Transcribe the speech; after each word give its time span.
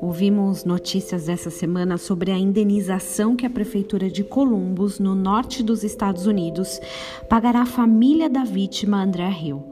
Ouvimos 0.00 0.64
notícias 0.64 1.26
dessa 1.26 1.48
semana 1.48 1.96
sobre 1.96 2.32
a 2.32 2.38
indenização 2.38 3.36
que 3.36 3.46
a 3.46 3.50
Prefeitura 3.50 4.10
de 4.10 4.24
Columbus, 4.24 4.98
no 4.98 5.14
norte 5.14 5.62
dos 5.62 5.84
Estados 5.84 6.26
Unidos, 6.26 6.80
pagará 7.28 7.62
à 7.62 7.66
família 7.66 8.28
da 8.28 8.44
vítima, 8.44 9.02
André 9.02 9.30
Hill. 9.30 9.62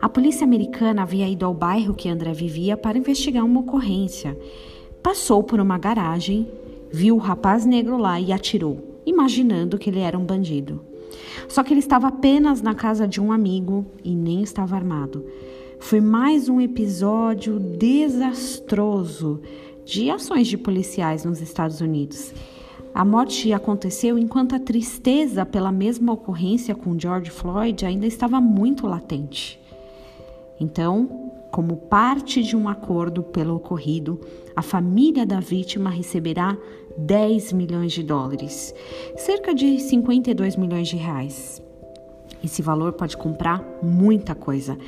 A 0.00 0.08
polícia 0.08 0.44
americana 0.44 1.02
havia 1.02 1.28
ido 1.28 1.44
ao 1.44 1.52
bairro 1.52 1.94
que 1.94 2.08
André 2.08 2.32
vivia 2.32 2.76
para 2.76 2.96
investigar 2.96 3.44
uma 3.44 3.60
ocorrência. 3.60 4.38
Passou 5.02 5.42
por 5.42 5.60
uma 5.60 5.78
garagem, 5.78 6.48
viu 6.90 7.16
o 7.16 7.18
rapaz 7.18 7.66
negro 7.66 7.98
lá 7.98 8.20
e 8.20 8.32
atirou, 8.32 9.00
imaginando 9.04 9.78
que 9.78 9.90
ele 9.90 10.00
era 10.00 10.18
um 10.18 10.24
bandido. 10.24 10.91
Só 11.48 11.62
que 11.62 11.72
ele 11.72 11.80
estava 11.80 12.08
apenas 12.08 12.62
na 12.62 12.74
casa 12.74 13.06
de 13.06 13.20
um 13.20 13.32
amigo 13.32 13.86
e 14.04 14.14
nem 14.14 14.42
estava 14.42 14.76
armado. 14.76 15.24
Foi 15.80 16.00
mais 16.00 16.48
um 16.48 16.60
episódio 16.60 17.58
desastroso 17.58 19.40
de 19.84 20.10
ações 20.10 20.46
de 20.46 20.56
policiais 20.56 21.24
nos 21.24 21.40
Estados 21.40 21.80
Unidos. 21.80 22.32
A 22.94 23.04
morte 23.04 23.52
aconteceu 23.52 24.18
enquanto 24.18 24.54
a 24.54 24.60
tristeza 24.60 25.46
pela 25.46 25.72
mesma 25.72 26.12
ocorrência 26.12 26.74
com 26.74 26.98
George 26.98 27.30
Floyd 27.30 27.86
ainda 27.86 28.06
estava 28.06 28.40
muito 28.40 28.86
latente. 28.86 29.58
Então, 30.60 31.31
como 31.52 31.76
parte 31.76 32.42
de 32.42 32.56
um 32.56 32.66
acordo 32.66 33.22
pelo 33.22 33.54
ocorrido, 33.54 34.18
a 34.56 34.62
família 34.62 35.26
da 35.26 35.38
vítima 35.38 35.90
receberá 35.90 36.56
10 36.96 37.52
milhões 37.52 37.92
de 37.92 38.02
dólares, 38.02 38.74
cerca 39.16 39.54
de 39.54 39.78
52 39.78 40.56
milhões 40.56 40.88
de 40.88 40.96
reais. 40.96 41.62
Esse 42.42 42.62
valor 42.62 42.94
pode 42.94 43.18
comprar 43.18 43.62
muita 43.82 44.34
coisa: 44.34 44.78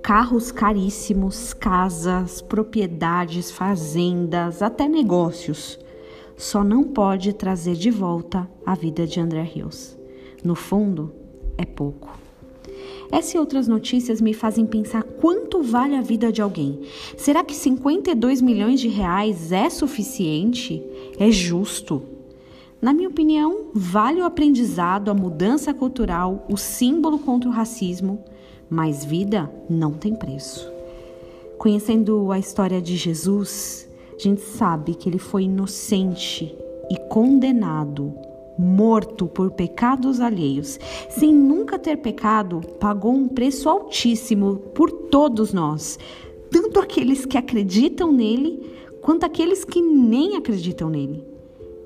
carros 0.00 0.52
caríssimos, 0.52 1.52
casas, 1.52 2.40
propriedades, 2.40 3.50
fazendas, 3.50 4.62
até 4.62 4.88
negócios. 4.88 5.78
Só 6.36 6.62
não 6.62 6.84
pode 6.84 7.32
trazer 7.32 7.74
de 7.74 7.90
volta 7.90 8.48
a 8.64 8.74
vida 8.76 9.06
de 9.06 9.20
André 9.20 9.42
Rios. 9.42 9.98
No 10.42 10.54
fundo, 10.54 11.12
é 11.58 11.64
pouco. 11.64 12.22
Essa 13.12 13.36
e 13.36 13.40
outras 13.40 13.68
notícias 13.68 14.22
me 14.22 14.32
fazem 14.32 14.64
pensar 14.64 15.02
quanto 15.02 15.62
vale 15.62 15.94
a 15.94 16.00
vida 16.00 16.32
de 16.32 16.40
alguém. 16.40 16.80
Será 17.14 17.44
que 17.44 17.54
52 17.54 18.40
milhões 18.40 18.80
de 18.80 18.88
reais 18.88 19.52
é 19.52 19.68
suficiente? 19.68 20.82
É 21.18 21.30
justo? 21.30 22.02
Na 22.80 22.94
minha 22.94 23.10
opinião, 23.10 23.66
vale 23.74 24.22
o 24.22 24.24
aprendizado, 24.24 25.10
a 25.10 25.14
mudança 25.14 25.74
cultural, 25.74 26.46
o 26.50 26.56
símbolo 26.56 27.18
contra 27.18 27.50
o 27.50 27.52
racismo, 27.52 28.24
mas 28.70 29.04
vida 29.04 29.52
não 29.68 29.92
tem 29.92 30.14
preço. 30.14 30.72
Conhecendo 31.58 32.32
a 32.32 32.38
história 32.38 32.80
de 32.80 32.96
Jesus, 32.96 33.88
a 34.16 34.18
gente 34.18 34.40
sabe 34.40 34.94
que 34.94 35.06
ele 35.06 35.18
foi 35.18 35.44
inocente 35.44 36.56
e 36.90 36.96
condenado, 37.10 38.14
morto 38.58 39.26
por 39.26 39.50
pecados 39.50 40.20
alheios. 40.20 40.78
Sem 41.08 41.34
nunca 41.34 41.78
ter 41.78 41.96
pecado, 41.98 42.60
pagou 42.78 43.12
um 43.12 43.28
preço 43.28 43.68
altíssimo 43.68 44.56
por 44.74 44.90
todos 44.90 45.52
nós, 45.52 45.98
tanto 46.50 46.78
aqueles 46.78 47.24
que 47.24 47.38
acreditam 47.38 48.12
nele, 48.12 48.60
quanto 49.00 49.24
aqueles 49.24 49.64
que 49.64 49.80
nem 49.80 50.36
acreditam 50.36 50.90
nele. 50.90 51.32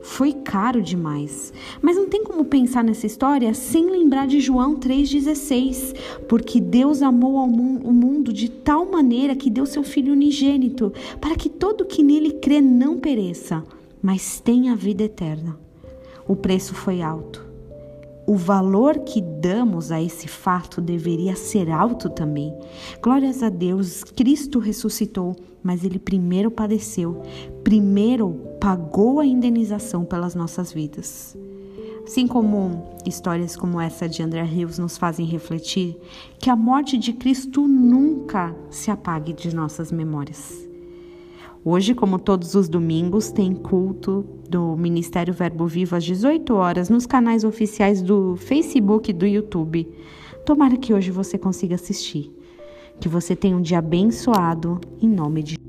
Foi 0.06 0.32
caro 0.32 0.80
demais. 0.80 1.52
Mas 1.82 1.96
não 1.96 2.08
tem 2.08 2.22
como 2.22 2.44
pensar 2.44 2.84
nessa 2.84 3.06
história 3.06 3.52
sem 3.52 3.90
lembrar 3.90 4.28
de 4.28 4.38
João 4.38 4.76
3,16. 4.76 5.96
Porque 6.28 6.60
Deus 6.60 7.02
amou 7.02 7.44
o 7.44 7.92
mundo 7.92 8.32
de 8.32 8.48
tal 8.48 8.86
maneira 8.86 9.34
que 9.34 9.50
deu 9.50 9.66
seu 9.66 9.82
Filho 9.82 10.12
unigênito, 10.12 10.92
para 11.20 11.34
que 11.34 11.48
todo 11.48 11.84
que 11.84 12.04
nele 12.04 12.34
crê 12.34 12.60
não 12.60 12.98
pereça, 12.98 13.64
mas 14.00 14.38
tenha 14.38 14.76
vida 14.76 15.02
eterna. 15.02 15.65
O 16.28 16.34
preço 16.34 16.74
foi 16.74 17.02
alto. 17.02 17.44
O 18.26 18.34
valor 18.34 18.98
que 18.98 19.20
damos 19.20 19.92
a 19.92 20.02
esse 20.02 20.26
fato 20.26 20.80
deveria 20.80 21.36
ser 21.36 21.70
alto 21.70 22.10
também. 22.10 22.52
Glórias 23.00 23.40
a 23.40 23.48
Deus, 23.48 24.02
Cristo 24.02 24.58
ressuscitou, 24.58 25.36
mas 25.62 25.84
ele 25.84 25.98
primeiro 25.98 26.50
padeceu, 26.50 27.22
primeiro 27.62 28.30
pagou 28.60 29.20
a 29.20 29.26
indenização 29.26 30.04
pelas 30.04 30.34
nossas 30.34 30.72
vidas. 30.72 31.36
Assim 32.04 32.26
como 32.26 32.96
histórias 33.04 33.56
como 33.56 33.80
essa 33.80 34.08
de 34.08 34.22
André 34.22 34.42
Rios 34.42 34.78
nos 34.78 34.96
fazem 34.96 35.26
refletir 35.26 35.96
que 36.38 36.50
a 36.50 36.56
morte 36.56 36.98
de 36.98 37.12
Cristo 37.12 37.66
nunca 37.66 38.54
se 38.70 38.90
apague 38.90 39.32
de 39.32 39.54
nossas 39.54 39.92
memórias. 39.92 40.65
Hoje, 41.68 41.96
como 41.96 42.20
todos 42.20 42.54
os 42.54 42.68
domingos, 42.68 43.32
tem 43.32 43.52
culto 43.52 44.24
do 44.48 44.76
Ministério 44.76 45.34
Verbo 45.34 45.66
Vivo 45.66 45.96
às 45.96 46.04
18 46.04 46.54
horas 46.54 46.88
nos 46.88 47.06
canais 47.06 47.42
oficiais 47.42 48.00
do 48.00 48.36
Facebook 48.36 49.10
e 49.10 49.12
do 49.12 49.26
YouTube. 49.26 49.84
Tomara 50.44 50.76
que 50.76 50.94
hoje 50.94 51.10
você 51.10 51.36
consiga 51.36 51.74
assistir. 51.74 52.32
Que 53.00 53.08
você 53.08 53.34
tenha 53.34 53.56
um 53.56 53.60
dia 53.60 53.78
abençoado 53.78 54.80
em 55.02 55.08
nome 55.08 55.42
de 55.42 55.65